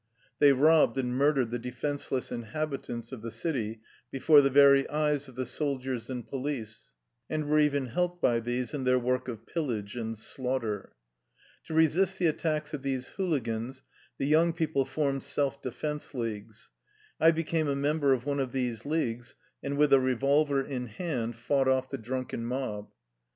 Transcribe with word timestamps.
They 0.39 0.51
robbed 0.51 0.97
and 0.97 1.15
murdered 1.15 1.51
the 1.51 1.59
defense 1.59 2.11
less 2.11 2.31
inhabitants 2.31 3.11
of 3.11 3.21
the 3.21 3.29
city 3.29 3.81
before 4.09 4.41
the 4.41 4.49
very 4.49 4.89
eyes 4.89 5.27
of 5.27 5.35
the 5.35 5.45
soldiers 5.45 6.09
and 6.09 6.27
police, 6.27 6.95
and 7.29 7.47
were 7.47 7.59
even 7.59 7.85
helped 7.85 8.19
by 8.19 8.39
these 8.39 8.73
in 8.73 8.83
their 8.83 8.97
work 8.97 9.27
of 9.27 9.45
pillage 9.45 9.95
and 9.95 10.17
slaugh 10.17 10.57
ter. 10.61 10.93
To 11.65 11.75
resist 11.75 12.17
the 12.17 12.25
attacks 12.25 12.73
of 12.73 12.81
these 12.81 13.09
hooligans, 13.09 13.83
the 14.17 14.25
young 14.25 14.53
people 14.53 14.85
formed 14.85 15.21
self 15.21 15.61
defense 15.61 16.15
leagues. 16.15 16.71
I 17.19 17.29
be 17.29 17.43
came 17.43 17.67
a 17.67 17.75
member 17.75 18.11
of 18.11 18.25
one 18.25 18.39
of 18.39 18.53
these 18.53 18.87
leagues, 18.87 19.35
and 19.61 19.77
with 19.77 19.93
a 19.93 19.99
revolver 19.99 20.63
in 20.65 20.87
hand 20.87 21.35
fought 21.35 21.67
off 21.67 21.91
the 21.91 21.99
drunken 21.99 22.43
mob. 22.43 22.89